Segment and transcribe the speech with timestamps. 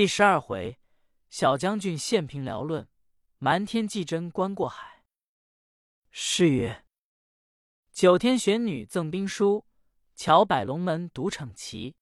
[0.00, 0.78] 第十二回，
[1.28, 2.88] 小将军献平辽论，
[3.36, 5.04] 瞒天计真观过海。
[6.10, 6.86] 诗曰：
[7.92, 9.66] 九天玄女赠兵书，
[10.14, 11.96] 乔摆龙门独逞奇。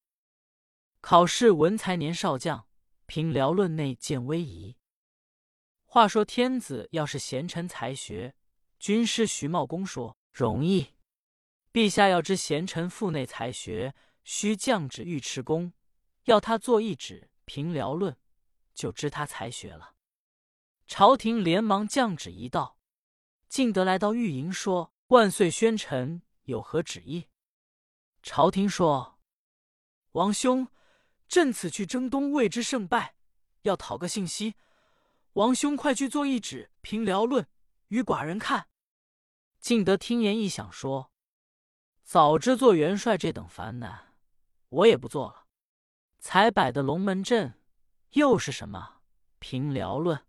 [1.00, 2.68] 考试文才年少将，
[3.06, 4.76] 凭辽论内见威仪。
[5.84, 8.36] 话说天子要是贤臣才学，
[8.78, 10.86] 军师徐茂公说容易。
[11.72, 13.92] 陛下要知贤臣腹内才学，
[14.22, 15.72] 须降旨尉迟恭，
[16.26, 17.28] 要他作一旨。
[17.48, 18.14] 凭辽论，
[18.74, 19.94] 就知他才学了。
[20.86, 22.78] 朝廷连忙降旨一道，
[23.48, 27.28] 敬德来到御营说：“万岁，宣臣有何旨意？”
[28.22, 29.18] 朝廷说
[30.12, 30.68] ：“王兄，
[31.26, 33.16] 朕此去征东，未知胜败，
[33.62, 34.54] 要讨个信息。
[35.32, 37.48] 王兄快去做一纸，凭辽论
[37.88, 38.68] 与寡人看。”
[39.58, 41.10] 敬德听言一想，说
[42.04, 44.14] ：“早知做元帅这等烦难，
[44.68, 45.46] 我也不做了。”
[46.18, 47.60] 才摆的龙门阵，
[48.10, 49.00] 又是什么？
[49.38, 50.26] 凭聊论，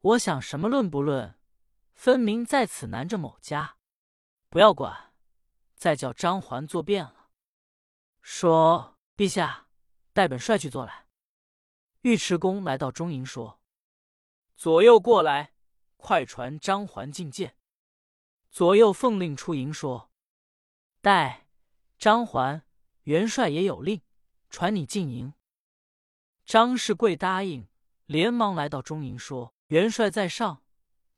[0.00, 1.38] 我想什么论不论，
[1.94, 3.76] 分明在此难着某家。
[4.48, 5.12] 不要管，
[5.74, 7.28] 再叫张环做遍了。
[8.22, 9.68] 说陛下，
[10.12, 11.06] 带本帅去做来。
[12.02, 13.60] 尉迟恭来到中营，说
[14.56, 15.52] ：“左右过来，
[15.98, 17.56] 快传张环觐见。”
[18.50, 20.10] 左右奉令出营，说
[21.02, 21.46] ：“待
[21.98, 22.66] 张环
[23.02, 24.00] 元帅也有令。”
[24.50, 25.32] 传你进营。
[26.44, 27.68] 张世贵答应，
[28.06, 30.64] 连忙来到中营，说：“元帅在上，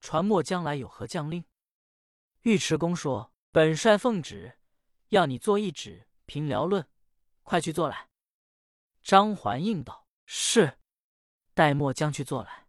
[0.00, 1.44] 传末将来有何将令？”
[2.44, 4.58] 尉迟恭说：“本帅奉旨，
[5.08, 6.86] 要你做一纸平辽论，
[7.42, 8.10] 快去做来。”
[9.03, 10.78] 张环应道：“是。”
[11.55, 12.69] 待末将去做来，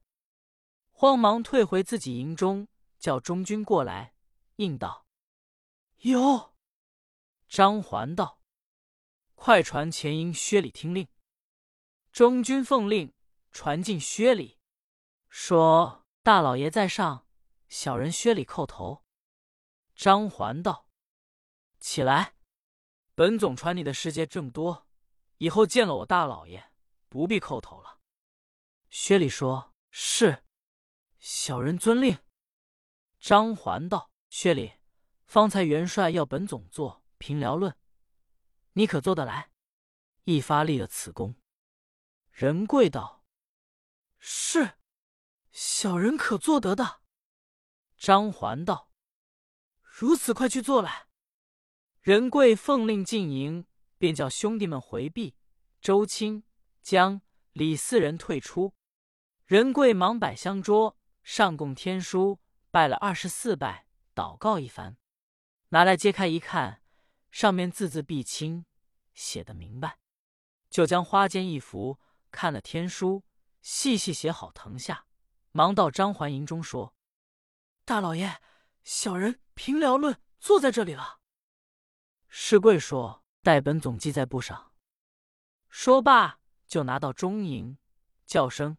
[0.92, 2.68] 慌忙退回自己营中，
[3.00, 4.14] 叫中军过来，
[4.56, 5.06] 应道
[6.04, 6.54] ：“有。”
[7.48, 8.43] 张环道。
[9.46, 11.06] 快传前营薛礼听令。
[12.14, 13.14] 中军奉令
[13.52, 14.58] 传进薛礼，
[15.28, 17.28] 说：“大老爷在上，
[17.68, 19.04] 小人薛礼叩头。”
[19.96, 20.88] 张环道
[21.78, 22.36] ：“起来，
[23.16, 24.88] 本总传你的世界这么多，
[25.40, 26.72] 以后见了我大老爷，
[27.10, 28.00] 不必叩头了。”
[28.90, 30.46] 薛礼说：“是，
[31.20, 32.18] 小人遵令。”
[33.20, 34.76] 张环道：“薛礼，
[35.26, 37.76] 方才元帅要本总做平辽论。”
[38.74, 39.52] 你可做得来？
[40.24, 41.36] 一发立了此功。
[42.32, 43.26] 仁贵道
[44.20, 44.78] ：“是，
[45.52, 47.02] 小人可做得的。”
[47.98, 48.90] 张环道
[49.84, 51.08] ：“如此快去做来。”
[52.02, 53.66] 仁贵奉令进营，
[53.98, 55.36] 便叫兄弟们回避。
[55.80, 56.44] 周清、
[56.82, 58.74] 江、李四人退出。
[59.46, 62.40] 仁贵忙摆香桌，上供天书，
[62.72, 64.98] 拜了二十四拜，祷告一番，
[65.70, 66.83] 拿来揭开一看。
[67.34, 68.64] 上面字字必清，
[69.16, 69.98] 写得明白，
[70.70, 72.00] 就将花间一幅，
[72.30, 73.24] 看了天书，
[73.60, 75.08] 细细写好腾下，
[75.52, 76.94] 忙到张环营中说
[77.86, 78.40] ：“大老爷，
[78.84, 81.22] 小人凭辽论坐在这里了。”
[82.30, 84.72] 世贵说：“待本总记在簿上。”
[85.70, 87.80] 说罢，就拿到中营，
[88.28, 88.78] 叫声：“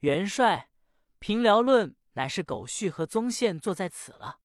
[0.00, 0.70] 元帅，
[1.18, 4.40] 凭辽论乃是狗婿和宗宪坐在此了。”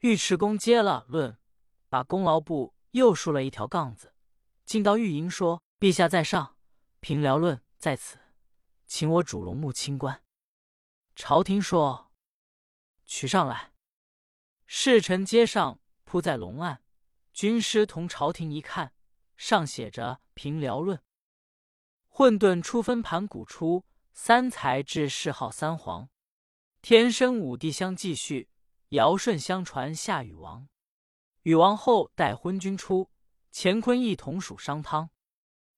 [0.00, 1.38] 尉迟恭接了论。
[1.88, 4.14] 把功劳簿又竖了一条杠子，
[4.64, 6.56] 进到御营说：“陛下在上，
[7.00, 8.18] 凭辽论在此，
[8.86, 10.22] 请我主龙目清官。”
[11.16, 12.12] 朝廷说
[13.06, 13.72] ：“取上来。”
[14.66, 16.82] 侍臣接上，铺在龙案。
[17.32, 18.92] 军师同朝廷一看，
[19.36, 21.00] 上写着“凭辽论”。
[22.08, 26.08] 混沌初分盘古出，三才至谥号三皇。
[26.82, 28.50] 天生五帝相继续，
[28.90, 30.68] 尧舜相传夏禹王。
[31.42, 33.10] 禹王后代昏君出，
[33.52, 35.10] 乾坤一同属商汤。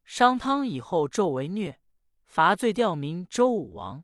[0.05, 1.81] 商汤以后纣为虐，
[2.25, 4.03] 伐罪吊民周武王。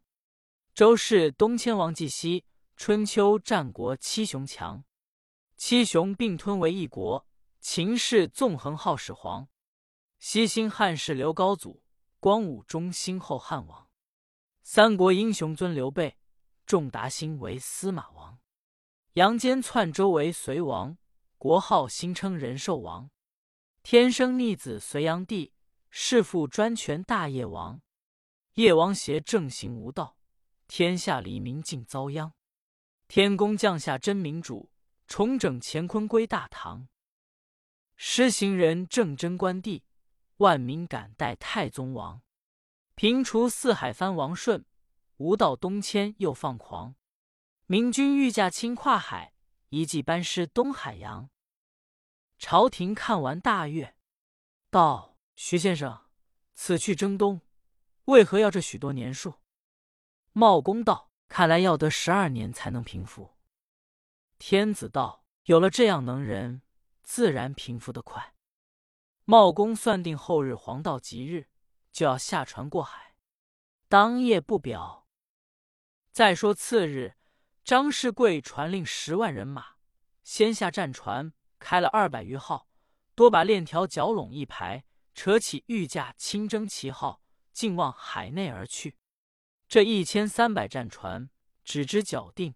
[0.74, 2.44] 周氏东迁王继西，
[2.76, 4.84] 春秋战国七雄强。
[5.56, 7.26] 七雄并吞为一国，
[7.60, 9.48] 秦氏纵横号始皇。
[10.18, 11.82] 西兴汉室刘高祖，
[12.20, 13.88] 光武中兴后汉王。
[14.62, 16.18] 三国英雄尊刘备，
[16.66, 18.38] 仲达兴为司马王。
[19.14, 20.98] 杨坚篡周为隋王。
[21.38, 23.10] 国号新称仁寿王，
[23.82, 25.52] 天生逆子隋炀帝，
[25.90, 27.82] 弑父专权大业王。
[28.54, 30.16] 业王邪正行无道，
[30.66, 32.32] 天下黎民尽遭殃。
[33.06, 34.70] 天公降下真民主，
[35.06, 36.88] 重整乾坤归大唐。
[37.96, 39.84] 施行人正贞观帝，
[40.38, 42.22] 万民感戴太宗王。
[42.94, 44.64] 平除四海藩王顺，
[45.18, 46.94] 无道东迁又放狂。
[47.66, 49.34] 明君御驾亲跨海。
[49.76, 51.28] 一骑班师东海洋，
[52.38, 53.94] 朝廷看完大悦，
[54.70, 56.06] 道：“徐先生，
[56.54, 57.42] 此去征东，
[58.06, 59.34] 为何要这许多年数？”
[60.32, 63.36] 茂公道：“看来要得十二年才能平复。”
[64.40, 66.62] 天子道：“有了这样能人，
[67.02, 68.34] 自然平复得快。”
[69.28, 71.50] 茂公算定后日黄道吉日，
[71.92, 73.14] 就要下船过海。
[73.88, 75.06] 当夜不表。
[76.12, 77.15] 再说次日，
[77.66, 79.70] 张世贵传令十万人马，
[80.22, 82.68] 先下战船，开了二百余号，
[83.16, 84.84] 多把链条绞拢一排，
[85.14, 87.20] 扯起御驾亲征旗号，
[87.52, 88.96] 竟往海内而去。
[89.66, 91.28] 这一千三百战船，
[91.64, 92.54] 只知脚定，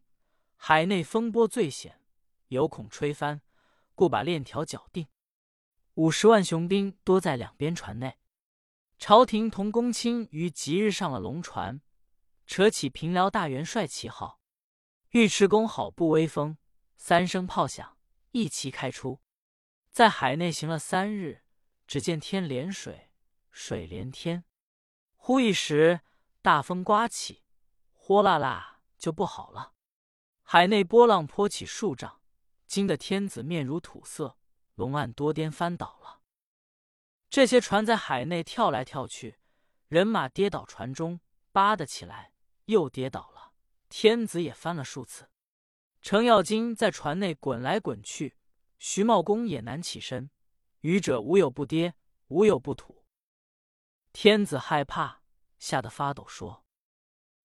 [0.54, 2.00] 海内风波最险，
[2.46, 3.42] 有恐吹翻，
[3.96, 5.08] 故把链条绞定。
[5.94, 8.18] 五十万雄兵多在两边船内，
[8.96, 11.80] 朝廷同公卿于即日上了龙船，
[12.46, 14.38] 扯起平辽大元帅旗号。
[15.12, 16.56] 尉迟恭好不威风，
[16.96, 17.98] 三声炮响，
[18.30, 19.18] 一齐开出，
[19.90, 21.42] 在海内行了三日，
[21.88, 23.10] 只见天连水，
[23.50, 24.44] 水连天。
[25.16, 26.02] 忽一时
[26.40, 27.42] 大风刮起，
[27.92, 29.74] 哗啦啦就不好了，
[30.42, 32.20] 海内波浪泼起数丈，
[32.68, 34.36] 惊得天子面如土色。
[34.76, 36.20] 龙岸多颠翻倒了，
[37.28, 39.40] 这些船在海内跳来跳去，
[39.88, 41.20] 人马跌倒船中，
[41.50, 42.32] 扒得起来，
[42.66, 43.39] 又跌倒了。
[43.90, 45.28] 天子也翻了数次，
[46.00, 48.37] 程咬金在船内滚来滚去，
[48.78, 50.31] 徐茂公也难起身。
[50.82, 51.94] 愚者无有不跌，
[52.28, 53.04] 无有不吐。
[54.12, 55.22] 天子害怕，
[55.58, 56.64] 吓得发抖，说：“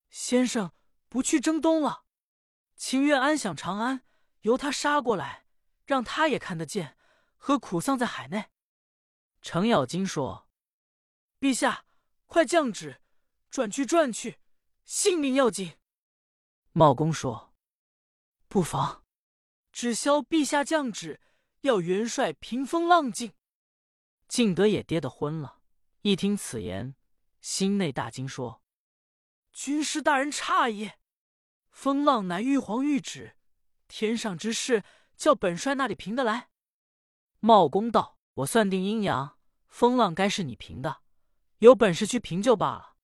[0.10, 0.72] 先生
[1.10, 2.06] 不去征东了，
[2.76, 4.06] 情愿安享长安，
[4.42, 5.48] 由他杀过来，
[5.86, 6.96] 让他也看得见。”
[7.38, 8.52] 何苦丧在海内？
[9.42, 10.48] 程咬金说
[11.42, 11.86] ：“陛下，
[12.28, 13.02] 快降旨，
[13.50, 14.40] 转去转去，
[14.84, 15.78] 性命要紧。”
[16.78, 17.54] 茂公说
[18.50, 19.06] ：“不妨，
[19.72, 21.22] 只消陛下降旨，
[21.62, 23.32] 要元帅平风浪静。”
[24.28, 25.62] 敬德也跌得昏了，
[26.02, 26.94] 一听此言，
[27.40, 28.62] 心内大惊，说
[29.54, 30.92] ：“军师大人诧异，
[31.72, 33.38] 风浪乃玉皇御旨，
[33.88, 34.84] 天上之事，
[35.16, 36.50] 叫本帅那里平得来？”
[37.40, 39.40] 茂公道：“我算定阴阳，
[39.70, 41.04] 风浪该是你平的，
[41.60, 42.98] 有本事去平就罢了。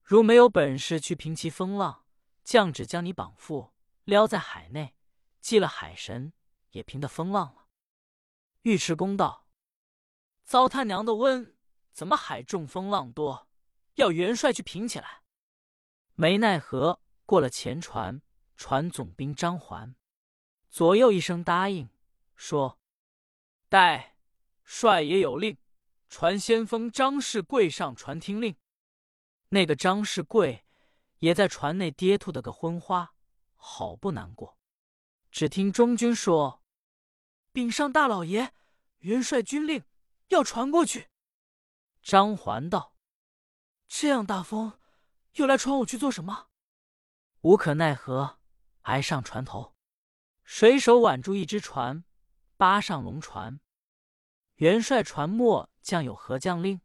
[0.00, 1.99] 如没有本事去平其风浪，
[2.50, 3.70] 降旨将你绑缚，
[4.02, 4.96] 撩在海内，
[5.40, 6.32] 祭了海神，
[6.70, 7.68] 也平得风浪了。”
[8.62, 9.46] 尉迟恭道
[10.42, 11.56] ：“糟他娘的温，
[11.92, 13.46] 怎么海众风浪多？
[13.94, 15.22] 要元帅去平起来。”
[16.18, 18.20] 没奈何，过了前船，
[18.56, 19.94] 船总兵张环
[20.68, 21.88] 左右一声答应，
[22.34, 22.80] 说。
[23.68, 24.16] 待
[24.64, 25.56] 帅爷有令，
[26.08, 28.56] 传先锋张世贵上船听令。
[29.50, 30.66] 那个张世贵
[31.20, 33.14] 也在船内跌吐的个昏花，
[33.54, 34.58] 好不难过。
[35.30, 36.62] 只听中军说
[37.52, 38.52] ：“禀上大老爷，
[38.98, 39.84] 元帅军令
[40.28, 41.08] 要传过去。”
[42.02, 42.96] 张环道
[43.88, 44.78] ：“这样大风，
[45.34, 46.48] 又来传我去做什么？”
[47.42, 48.40] 无可奈何，
[48.82, 49.74] 挨上船头，
[50.44, 52.04] 水手挽住一只船。
[52.56, 53.58] 扒上龙船，
[54.56, 56.82] 元帅船末将有何将令？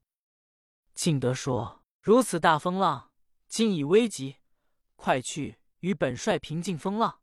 [0.94, 3.12] 敬德说：“如此大风浪，
[3.47, 4.38] 今已危急，
[4.95, 7.21] 快去与本帅平静风浪，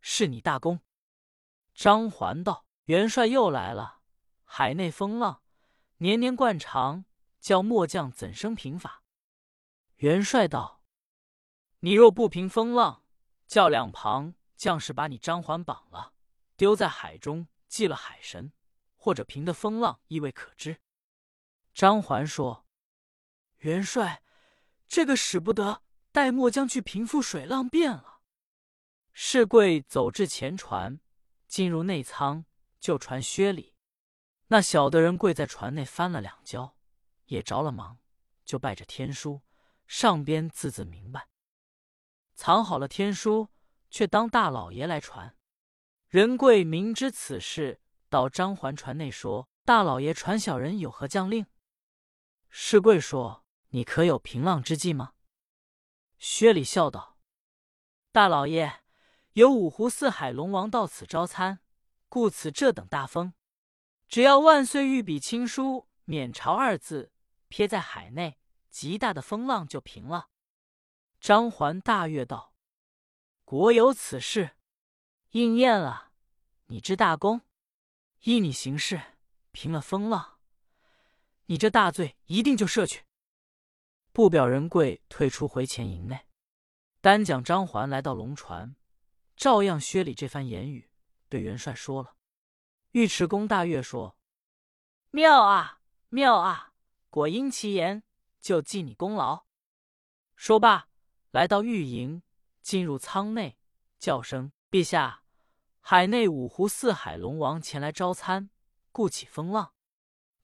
[0.00, 0.80] 是你大功。”
[1.74, 4.00] 张环道：“元帅又来了，
[4.44, 5.42] 海内风浪
[5.98, 7.04] 年年惯长，
[7.40, 9.02] 叫末将怎生平法？”
[9.96, 10.82] 元帅道
[11.80, 13.04] ：“你若不平风浪，
[13.46, 16.12] 叫两旁将士把你张环绑了，
[16.56, 18.52] 丢在海中。”祭了海神，
[18.94, 20.80] 或者平的风浪，亦未可知。
[21.72, 22.68] 张环说
[23.58, 24.22] ：“元帅，
[24.86, 28.20] 这个使不得，待末将去平复水浪变了。”
[29.12, 31.00] 世贵走至前船，
[31.46, 32.44] 进入内舱，
[32.80, 33.74] 就传薛礼。
[34.48, 36.76] 那小的人跪在船内翻了两跤，
[37.26, 37.98] 也着了忙，
[38.44, 39.42] 就拜着天书，
[39.86, 41.28] 上边字字明白。
[42.34, 43.48] 藏好了天书，
[43.90, 45.36] 却当大老爷来传。
[46.08, 51.46] 仁贵明知此事，到张环船内说：“大老爷传小人有何将令？”
[52.50, 53.43] 世贵说
[53.74, 55.14] ：“你可有平浪之计吗？”
[56.16, 57.18] 薛礼笑道
[58.12, 58.84] ：“大老爷
[59.32, 61.58] 有五湖四海龙王到此招参，
[62.08, 63.34] 故此这等大风，
[64.08, 67.12] 只要万岁御笔亲书‘免朝’二字，
[67.48, 68.38] 撇在海内，
[68.70, 70.28] 极大的风浪就平了。”
[71.20, 72.54] 张环大悦道
[73.44, 74.56] ：“国有此事。”
[75.34, 76.12] 应验了，
[76.66, 77.40] 你之大功，
[78.20, 79.18] 依你行事，
[79.50, 80.38] 平了风浪，
[81.46, 83.04] 你这大罪一定就赦去。
[84.14, 86.28] 不表人贵退出回前营内，
[87.00, 88.76] 单讲张环来到龙船，
[89.34, 90.88] 照样薛礼这番言语，
[91.28, 92.14] 对元帅说了。
[92.92, 94.16] 尉迟恭大悦说
[95.10, 95.80] ：“妙啊，
[96.10, 96.74] 妙啊！
[97.10, 98.04] 果因其言，
[98.40, 99.46] 就记你功劳。”
[100.36, 100.86] 说罢，
[101.32, 102.22] 来到御营，
[102.62, 103.58] 进入舱内，
[103.98, 105.24] 叫声：“陛下，
[105.80, 108.48] 海内五湖四海龙王前来招参，
[108.92, 109.74] 故起风浪，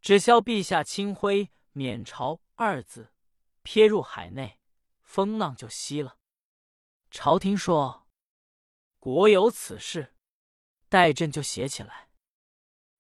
[0.01, 3.13] 只消陛下清辉免朝二字，
[3.63, 4.59] 撇入海内，
[5.03, 6.19] 风浪就息了。”
[7.11, 8.07] 朝廷说
[8.99, 10.15] ：“国有此事，
[10.89, 12.09] 待朕就写起来。”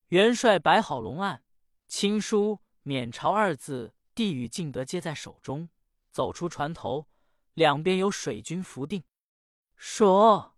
[0.08, 1.44] 元帅摆好龙案，
[1.86, 5.68] 亲书“免朝”二字，递与敬德接在手中，
[6.10, 7.08] 走出船头，
[7.54, 9.04] 两边有水军伏定，
[9.76, 10.56] 说：“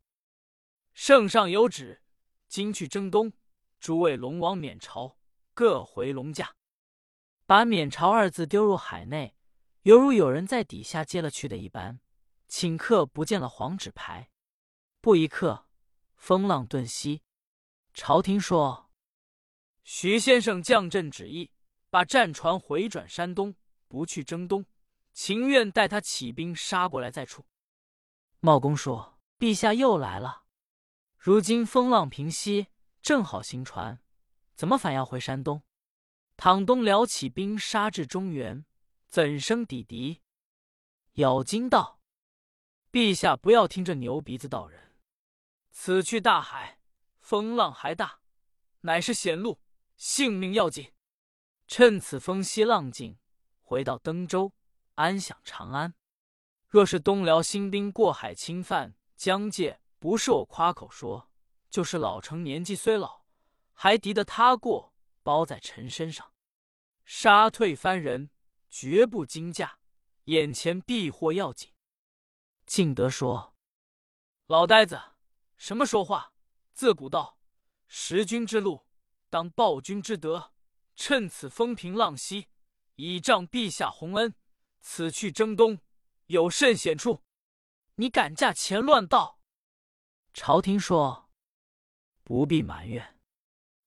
[0.94, 2.02] 圣上有旨，
[2.49, 3.35] 今去征东，
[3.78, 5.18] 诸位龙王免朝，
[5.52, 6.56] 各回龙驾。”
[7.44, 9.37] 把“免朝”二字丢入海内，
[9.82, 12.00] 犹如有人在底下接了去的一般。
[12.48, 14.30] 顷刻不见了黄纸牌，
[15.00, 15.66] 不一刻，
[16.16, 17.22] 风浪顿息。
[17.94, 18.90] 朝廷说
[19.84, 21.50] ：“徐先生降朕旨意，
[21.88, 23.54] 把战船回转山东，
[23.88, 24.66] 不去征东，
[25.14, 27.46] 情愿带他起兵杀过来再处。”
[28.40, 30.42] 茂公说：“陛下又来了。
[31.16, 32.66] 如今风浪平息，
[33.00, 33.98] 正好行船，
[34.54, 35.62] 怎么反要回山东？
[36.36, 38.66] 倘东辽起兵杀至中原，
[39.12, 40.23] 怎生抵敌？”
[41.21, 42.00] 咬金道。
[42.90, 44.97] 陛下不要听这牛鼻子道人，
[45.71, 46.78] 此去大海，
[47.21, 48.21] 风浪还大，
[48.81, 49.61] 乃是险路，
[49.99, 50.95] 性命要紧。
[51.66, 53.19] 趁此风息浪静，
[53.61, 54.54] 回到登州，
[54.95, 55.92] 安享长安。
[56.66, 61.31] 若是东辽新兵过海侵犯疆界，不是我夸口说，
[61.69, 63.26] 就是老臣年纪虽老，
[63.75, 66.33] 还敌得他过，包在臣身上，
[67.04, 68.31] 杀退番人，
[68.73, 69.79] 绝不惊驾。
[70.25, 71.73] 眼前避祸要紧。
[72.64, 73.55] 敬德说
[74.47, 74.99] ：“老呆子，
[75.59, 76.33] 什么说话？
[76.73, 77.38] 自古道，
[77.87, 78.87] 识君之路，
[79.29, 80.52] 当报君之德。
[80.95, 82.49] 趁此风平浪息，
[82.97, 84.35] 以仗陛下洪恩。
[84.81, 85.79] 此去征东，
[86.26, 87.23] 有甚险处？
[87.97, 89.38] 你敢驾前乱道？”
[90.33, 91.31] 朝廷说
[92.25, 93.19] ：“不必埋怨，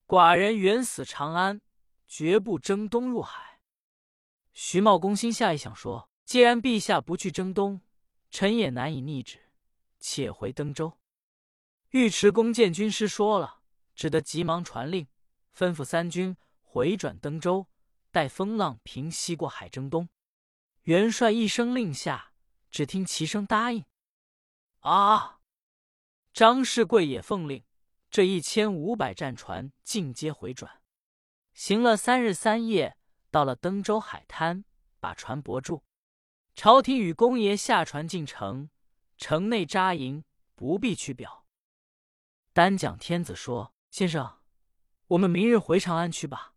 [0.06, 1.62] 寡人远死长安，
[2.08, 3.55] 绝不征东入海。”
[4.56, 7.82] 徐茂公心下一想，说：“既然陛下不去征东。”
[8.32, 9.40] 臣也难以逆旨，
[10.00, 10.98] 且回登州。
[11.92, 13.62] 尉迟恭见军师说了，
[13.96, 15.08] 只得急忙传令，
[15.56, 17.68] 吩咐三军回转登州，
[18.12, 20.10] 待风浪平息过海征东。
[20.84, 22.34] 元帅一声令下，
[22.72, 23.86] 只听齐声答应。
[24.80, 25.40] 啊！
[26.34, 27.64] 张世贵也奉令，
[28.10, 30.82] 这一千五百战船尽皆回转，
[31.54, 32.98] 行了三日三夜，
[33.36, 34.64] 到了登州海滩，
[35.02, 35.84] 把船泊住。
[36.54, 38.70] 朝廷与公爷下船进城，
[39.18, 40.24] 城内扎营，
[40.56, 41.46] 不必去表。
[42.54, 44.38] 单讲天子说：“先生，
[45.08, 46.54] 我们明日回长安去吧。”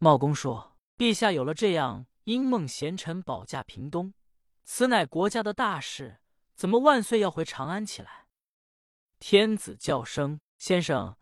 [0.00, 4.14] 茂公说：“陛下有了这样英梦贤臣保驾平东，
[4.62, 6.18] 此乃国家的大事，
[6.54, 8.26] 怎么万岁要回长安起来？”
[9.20, 11.18] 天子叫声：“先生，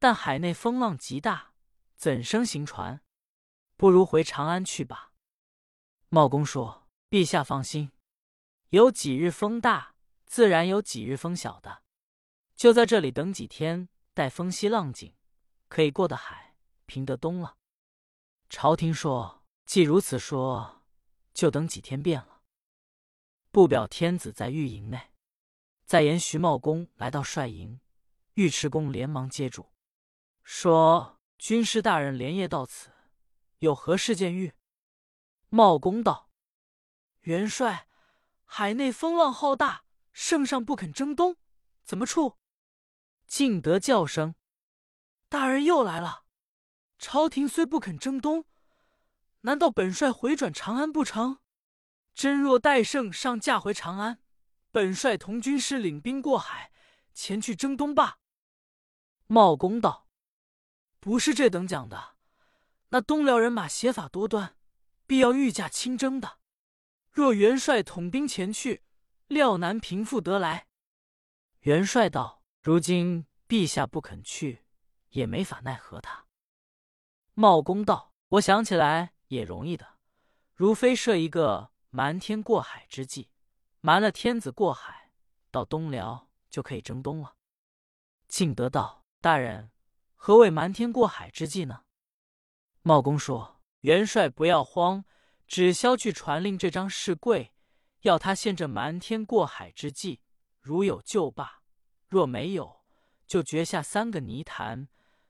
[0.00, 1.52] 但海内风浪极大，
[1.94, 3.00] 怎生行船？
[3.80, 5.14] 不如回长安去吧。”
[6.10, 6.86] 茂公说。
[7.08, 7.90] 陛下放心，
[8.68, 9.96] 有几日风大，
[10.26, 11.82] 自然有几日风小的。
[12.54, 15.16] 就在这里等几天，待风息浪静，
[15.66, 16.54] 可以过得海，
[16.86, 17.56] 平得东了。
[18.48, 20.84] 朝廷说：“既如此说，
[21.34, 22.42] 就等几天便了。”
[23.50, 25.10] 不表天子在御营内，
[25.84, 27.80] 再言徐茂公来到帅营，
[28.34, 29.72] 尉迟恭连忙接住，
[30.44, 32.92] 说：“军师大人连夜到此，
[33.60, 34.52] 有何事见谕？”
[35.48, 36.30] 茂公道。
[37.20, 37.88] 元帅，
[38.44, 41.36] 海内风浪浩大，圣上不肯征东，
[41.84, 42.38] 怎么处？
[43.26, 44.34] 敬德叫声
[45.28, 46.24] ：“大人又来了！
[46.98, 48.44] 朝廷虽不肯征东，
[49.42, 51.38] 难道本帅回转长安不成？
[52.14, 54.22] 真若待圣上驾回长安，
[54.70, 56.72] 本帅同军师领兵过海，
[57.12, 58.18] 前去征东罢。”
[59.28, 60.08] 茂公道
[60.98, 62.16] ：“不是这等讲的，
[62.90, 64.56] 那东辽人马邪法多端，
[65.06, 66.38] 必要御驾亲征的。”
[67.10, 68.84] 若元帅统兵前去，
[69.26, 70.68] 料难平复得来。
[71.60, 74.64] 元帅道：“如今陛下不肯去，
[75.08, 76.26] 也没法奈何他。”
[77.34, 79.98] 茂公道：“我想起来也容易的，
[80.54, 83.28] 如非设一个瞒天过海之计，
[83.80, 85.12] 瞒了天子过海，
[85.50, 87.34] 到东辽就可以征东了。”
[88.28, 89.72] 敬德道：“大人，
[90.14, 91.82] 何谓瞒天过海之计呢？”
[92.82, 95.04] 茂公说：“元帅不要慌。”
[95.50, 97.52] 只消去传令这张事贵，
[98.02, 100.20] 要他现这瞒天过海之计，
[100.60, 101.64] 如有就罢；
[102.06, 102.84] 若没有，
[103.26, 104.86] 就掘下三个泥潭，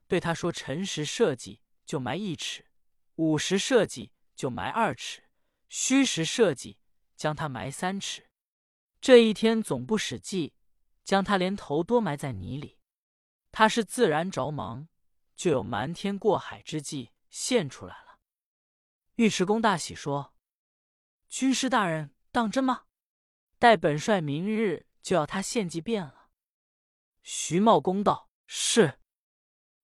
[0.07, 2.67] 对他说：辰时设计就埋一尺，
[3.15, 5.23] 午时设计就埋二尺，
[5.71, 6.77] 戌时设计
[7.17, 8.29] 将他埋三尺。
[9.01, 10.53] 这一天总不使计，
[11.03, 12.77] 将他连头多埋在泥里。
[13.51, 14.87] 他是自然着忙，
[15.35, 18.21] 就有瞒天过海之计现出来了。
[19.15, 20.35] 尉迟恭大喜，说
[21.29, 22.85] ：“军师大人当真吗？
[23.59, 26.31] 待本帅明日就要他献祭变了。”
[27.23, 28.99] 徐茂公道：“是。”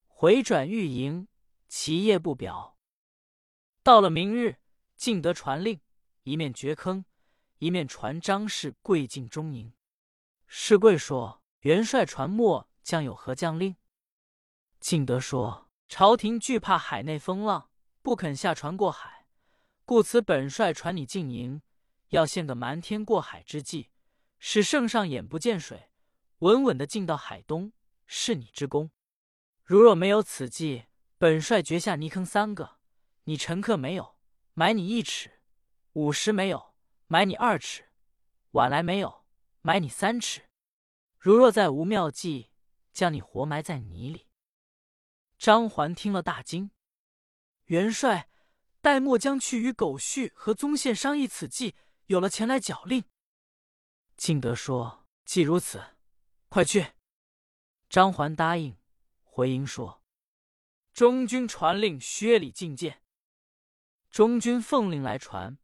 [0.06, 1.28] 回转御营，
[1.68, 2.78] 其夜不表。
[3.82, 4.58] 到了明日，
[4.96, 5.80] 进得传令，
[6.22, 7.04] 一面掘坑，
[7.58, 9.74] 一面传张氏跪进中营。
[10.46, 13.76] 士贵说：“元帅传末将有何将令？”
[14.80, 17.70] 敬德说：“朝廷惧怕海内风浪，
[18.02, 19.26] 不肯下船过海，
[19.84, 21.62] 故此本帅传你进营，
[22.08, 23.90] 要献个瞒天过海之计，
[24.38, 25.90] 使圣上眼不见水，
[26.40, 27.72] 稳稳的进到海东，
[28.04, 28.90] 是你之功。”
[29.62, 30.86] 如若没有此计，
[31.18, 32.78] 本帅掘下泥坑三个，
[33.24, 34.16] 你乘客没有，
[34.54, 35.30] 埋你一尺；
[35.92, 36.74] 五十没有，
[37.06, 37.84] 埋你二尺；
[38.52, 39.24] 晚来没有，
[39.62, 40.42] 埋你三尺。
[41.18, 42.50] 如若再无妙计，
[42.92, 44.25] 将你活埋在泥里。
[45.38, 46.70] 张环听了大惊，
[47.66, 48.28] 元帅，
[48.80, 51.74] 待末将去与狗婿和宗宪商议此计，
[52.06, 53.04] 有了前来缴令。
[54.16, 55.96] 敬德说：“既如此，
[56.48, 56.92] 快去。”
[57.90, 58.76] 张环答应。
[59.20, 60.02] 回营说
[60.94, 63.02] ：“中军传令，薛礼觐见。”
[64.10, 65.58] 中军奉令来传，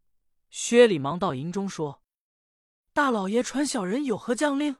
[0.50, 2.02] 薛礼忙到营中说
[2.92, 4.76] ：“大老爷传小人有何将令？”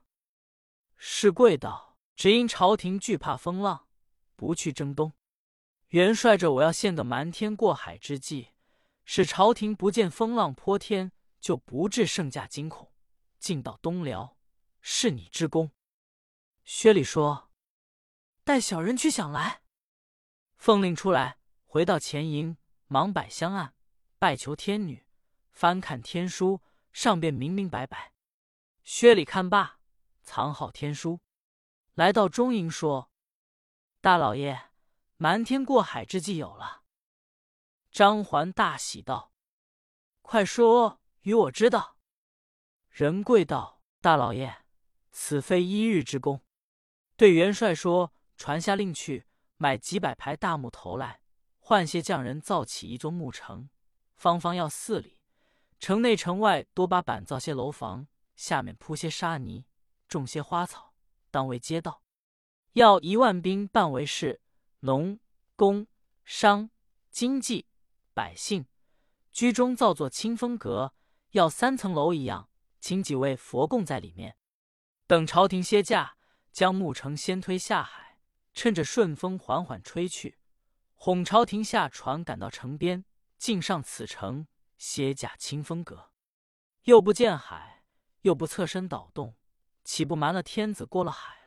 [0.99, 3.89] 是贵道：“只因朝廷惧怕风浪，
[4.43, 5.13] 不去征东。
[5.91, 8.49] 元帅着我要献个瞒天过海之计，
[9.05, 12.93] 使朝廷不见风浪泼天，就不致圣驾惊恐，
[13.39, 14.37] 进到东辽，
[14.81, 15.71] 是你之功。”
[16.65, 17.51] 薛礼说。
[18.43, 19.63] 带小人去想来，
[20.57, 22.57] 奉令出来，回到前营，
[22.89, 23.77] 忙摆香案，
[24.19, 25.07] 拜求天女，
[25.53, 26.61] 翻看天书，
[26.93, 28.13] 上边明明白白。
[28.83, 29.79] 薛礼看罢，
[30.25, 31.21] 藏好天书，
[31.95, 33.11] 来到中营说
[34.03, 34.71] ：“大老爷，
[35.17, 36.83] 瞒天过海之计有了。”
[37.93, 39.33] 张环大喜道
[40.23, 41.97] ：“快说，与我知道。”
[42.91, 44.65] 仁贵道：“大老爷，
[45.13, 46.41] 此非一日之功。”
[47.17, 48.13] 对元帅说。
[48.35, 51.21] 传下令去，买几百排大木头来，
[51.61, 53.69] 换些匠人造起一座木城，
[54.17, 55.21] 方方要四里。
[55.79, 59.67] 城内城外多把板造些楼房，下面铺些沙泥，
[60.09, 60.93] 种些花草，
[61.31, 62.03] 当为街道。
[62.73, 64.41] 要一万兵办为事，
[64.81, 65.19] 农、
[65.57, 65.87] 工、
[66.25, 66.71] 商、
[67.11, 67.67] 经济、
[68.15, 68.67] 百姓
[69.31, 70.95] 居中造作清风阁，
[71.31, 72.49] 要三层楼一样，
[72.81, 74.37] 请几位佛供在里面。
[75.07, 76.17] 等朝廷歇驾，
[76.51, 78.03] 将木城先推下海。
[78.55, 80.39] 趁着顺风缓缓吹去，
[80.95, 83.07] 哄朝廷下船赶到城边，
[83.39, 86.11] 进上此城，歇驾清风阁。
[86.83, 87.85] 又不见海，
[88.21, 89.37] 又不侧身倒动，
[89.85, 91.42] 岂不瞒了天子过了海？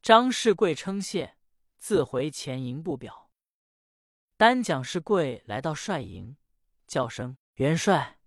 [0.00, 1.36] 张世贵称谢，
[1.76, 3.30] 自回前营不表。
[4.36, 6.36] 单蒋世贵来到帅营，
[6.86, 8.20] 叫声元帅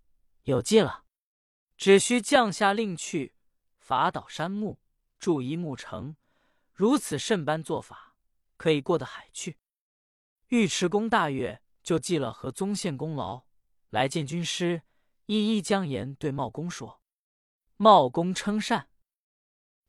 [0.44, 1.06] 有计了，
[1.78, 3.36] 只需降下令去，
[3.80, 4.80] 伐倒山木，
[5.18, 6.16] 筑一木城。
[6.74, 8.16] 如此甚般做法，
[8.58, 9.58] 可以过得海去。
[10.50, 13.46] 尉迟恭大悦，就记了和宗宪功劳，
[13.90, 14.84] 来见军师，
[15.28, 17.02] 一一将言对茂公说。
[17.78, 18.90] 茂公称善，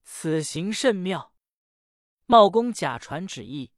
[0.05, 1.32] 此行甚妙。
[2.27, 3.73] 茂公假传旨意，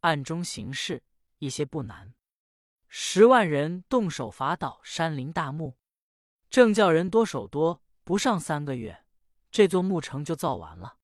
[0.00, 1.02] 暗中行事，
[1.38, 2.14] 一些不难。
[2.86, 5.76] 十万人动手伐倒山林大木，
[6.48, 9.04] 正叫人多手多，不上三个月，
[9.50, 10.98] 这座木城就造完了。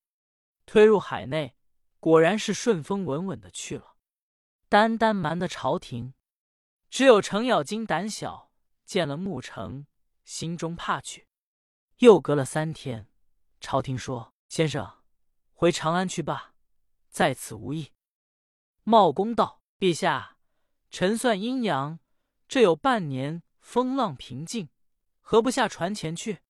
[0.64, 1.57] 推入海内，
[2.00, 3.96] 果然是顺风稳稳的去了。
[4.70, 6.14] 单单瞒得朝廷，
[6.88, 8.50] 只有程咬金胆小，
[8.87, 9.87] 见了穆城，
[10.24, 11.28] 心中怕去。
[11.98, 13.09] 又隔了三天，
[13.61, 15.02] 朝廷说：“先生，
[15.52, 16.53] 回长安去吧，
[17.14, 17.92] 在此无益。”
[18.83, 20.37] 茂公道：“陛下，
[20.90, 22.00] 臣算阴阳，
[22.48, 24.68] 这有半年风浪平静，
[25.20, 26.42] 何不下船前去？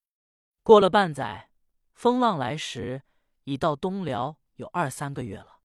[0.62, 1.50] 过了半载，
[1.92, 3.02] 风浪来时。”
[3.44, 5.60] 已到东辽有二三个月了。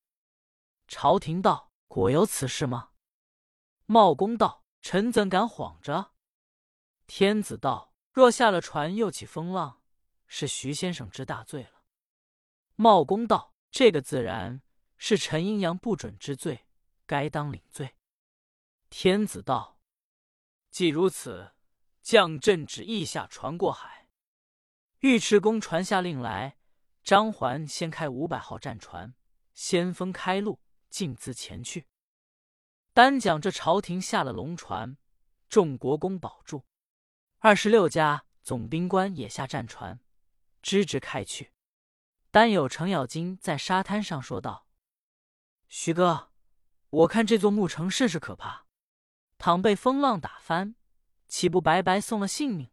[0.86, 2.90] 朝廷道：“果有此事吗？”
[3.88, 6.12] 茂公道：“臣怎敢谎着？”
[7.08, 9.82] 天子道：“若下了船又起风浪，
[10.28, 11.84] 是徐先生之大罪了。”
[12.76, 14.62] 茂公道：“这个自然
[15.00, 16.68] 是臣阴阳不准之罪，
[17.08, 17.96] 该当领罪。”
[18.92, 19.80] 天子道
[20.70, 21.54] ：“既如此，
[22.04, 24.08] 降朕旨意下船过海。”
[25.02, 26.58] 尉迟恭传下令来。
[27.02, 29.16] 张环先开五百号战船，
[29.54, 30.60] 先锋开路，
[30.90, 31.88] 径自前去。
[32.94, 34.98] 单讲这朝廷下了龙船，
[35.48, 36.66] 众国公保住。
[37.40, 40.00] 二十六家总兵官也下战船，
[40.62, 41.54] 支直开去。
[42.30, 44.68] 单有程咬金在沙滩上说道
[45.71, 46.32] ：“徐哥，
[46.89, 48.65] 我看这座木城甚是可怕，
[49.38, 50.73] 倘被风浪打翻，
[51.27, 52.71] 岂不白白送了性命？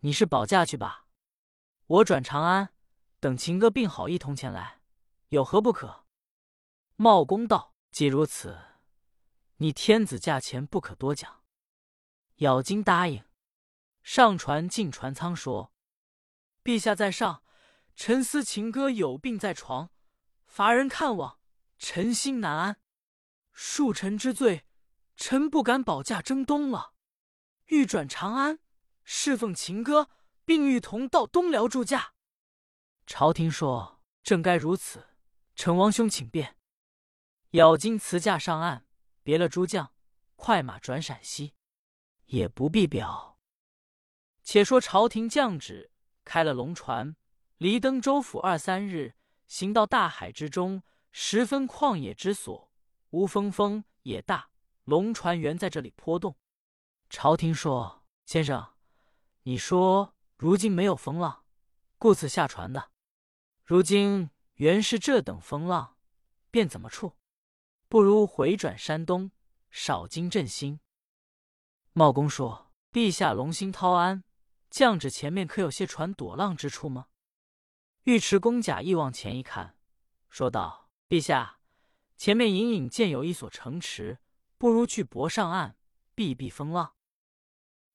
[0.00, 1.08] 你是保驾去吧，
[1.86, 2.72] 我转长安，
[3.18, 4.80] 等秦哥病好一同前来，
[5.30, 6.06] 有何不可？”
[6.94, 8.56] 茂公道：“既如此，
[9.56, 11.42] 你天子驾前不可多讲。”
[12.36, 13.24] 咬金答应。
[14.04, 15.72] 上船进船舱说
[16.62, 17.42] ：“陛下在上，
[17.96, 19.90] 臣思秦哥有病在床，
[20.46, 21.40] 乏人看望，
[21.78, 22.80] 臣心难安。
[23.54, 24.66] 恕臣之罪，
[25.16, 26.94] 臣不敢保驾征东了。
[27.66, 28.58] 欲转长安，
[29.02, 30.10] 侍奉秦哥，
[30.44, 32.14] 并欲同到东辽助驾。”
[33.06, 35.06] 朝廷说：“正该如此，
[35.54, 36.56] 陈王兄请便。”
[37.52, 38.86] 咬金辞驾上岸，
[39.22, 39.92] 别了诸将，
[40.34, 41.54] 快马转陕西，
[42.26, 43.38] 也不必表。
[44.42, 45.90] 且说朝廷降旨，
[46.24, 47.16] 开了龙船，
[47.56, 49.14] 离登州府二三日，
[49.46, 50.82] 行到大海之中，
[51.18, 52.70] 十分旷野之所，
[53.08, 54.50] 无风，风也大，
[54.84, 56.36] 龙船原在这里坡动。
[57.08, 58.74] 朝廷说：“先生，
[59.44, 61.46] 你说如今没有风浪，
[61.96, 62.90] 故此下船的。
[63.64, 65.96] 如今原是这等风浪，
[66.50, 67.16] 便怎么处？
[67.88, 69.30] 不如回转山东，
[69.70, 70.80] 少经振兴。”
[71.94, 74.22] 茂公说：“陛下龙心涛安。”
[74.68, 77.06] 降旨前面可有些船躲浪之处吗？
[78.02, 79.78] 尉迟恭贾意往前一看，
[80.28, 81.60] 说道：“陛下，
[82.16, 84.18] 前面隐隐见有一所城池，
[84.58, 85.76] 不如去泊上岸，
[86.16, 86.94] 避避风浪。”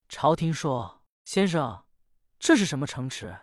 [0.08, 1.84] 朝廷说：“先生，
[2.38, 3.38] 这是什么城池？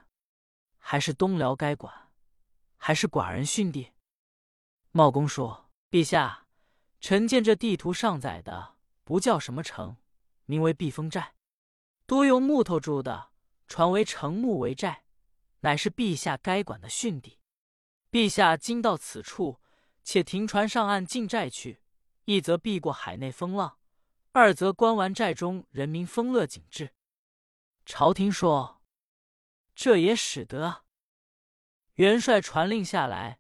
[0.77, 2.11] 还是东辽该管？
[2.77, 3.91] 还是寡人训地？”
[4.91, 6.47] 茂公说：“陛下，
[6.99, 9.97] 臣见这地图上载的不叫什么城，
[10.45, 11.35] 名为避风寨。”
[12.07, 13.29] 多用木头筑的，
[13.67, 15.03] 传为城木为寨，
[15.59, 17.38] 乃是陛下该管的训地。
[18.11, 19.59] 陛下今到此处，
[20.03, 21.81] 且停船上岸进寨去，
[22.25, 23.77] 一则避过海内风浪，
[24.31, 26.93] 二则观完寨中人民丰乐景致。
[27.85, 28.81] 朝廷说
[29.75, 30.85] ：“这也使得。”
[31.95, 33.39] 元帅传令下来，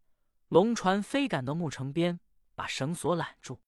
[0.49, 2.19] 龙船飞赶到木城边，
[2.53, 3.61] 把绳索揽住。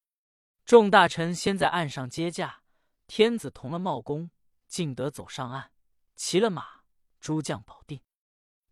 [0.66, 2.64] 众大臣先在岸上接驾，
[3.08, 4.30] 天子同了茂公。
[4.68, 5.74] 进得走上岸，
[6.16, 6.84] 骑了马，
[7.20, 8.02] 诸将保定。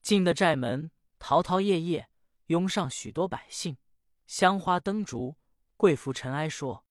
[0.02, 2.10] 进的寨门，桃桃叶叶，
[2.50, 3.78] 拥上许多百姓，
[4.26, 5.38] 香花灯烛，
[5.78, 6.84] 跪伏尘埃，说：“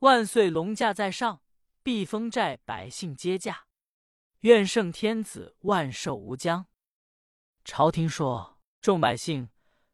[0.00, 1.42] 万岁龙驾在上，
[1.82, 3.66] 避风寨百姓皆驾，
[4.40, 6.66] 愿圣天子万寿无疆。”
[7.64, 9.50] 朝廷说：“众百姓，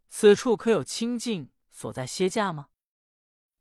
[0.09, 2.69] 此处可有清净所在歇驾吗？”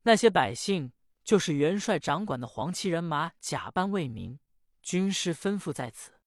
[0.04, 4.40] 那些百姓就是元帅掌管的黄旗人马，假扮为民。
[4.84, 6.22] 军师吩咐在此，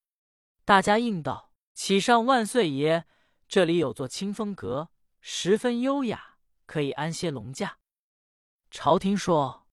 [0.64, 3.06] 大家应道：“启上万岁爷，
[3.50, 7.80] 这里有座清风阁，十分优雅，可以安歇龙驾。”
[8.70, 9.66] 朝廷说：“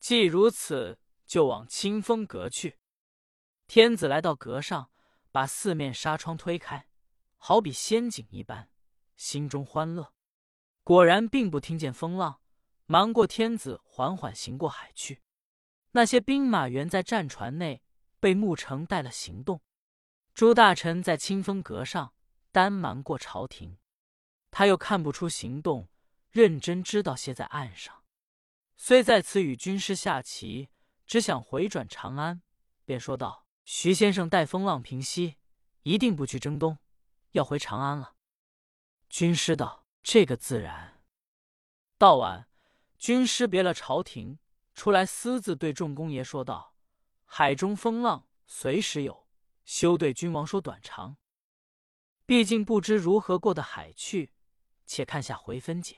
[0.00, 2.80] 既如此，就往清风阁去。”
[3.68, 4.90] 天子来到阁上，
[5.30, 6.88] 把四面纱窗推开，
[7.36, 8.68] 好比仙境一般，
[9.16, 10.12] 心中欢乐。
[10.82, 12.40] 果然，并不听见风浪，
[12.86, 15.22] 瞒过天子，缓缓行过海去。
[15.92, 17.84] 那些兵马原在战船内。
[18.18, 19.62] 被穆城带了行动，
[20.34, 22.12] 朱大臣在清风阁上
[22.52, 23.78] 单瞒过朝廷，
[24.50, 25.88] 他又看不出行动，
[26.30, 28.04] 认真知道些在岸上，
[28.76, 30.68] 虽在此与军师下棋，
[31.06, 32.42] 只想回转长安，
[32.84, 35.36] 便说道：“徐先生待风浪平息，
[35.82, 36.78] 一定不去征东，
[37.32, 38.14] 要回长安了。”
[39.08, 41.02] 军师道：“这个自然。”
[41.98, 42.48] 到晚，
[42.98, 44.38] 军师别了朝廷，
[44.74, 46.74] 出来私自对众公爷说道。
[47.24, 49.28] 海中风浪随时有，
[49.64, 51.16] 休对君王说短长。
[52.30, 54.30] 毕竟不知如何过的海去，
[54.86, 55.96] 且看下回分解。